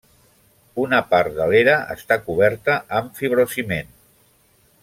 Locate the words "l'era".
1.51-1.75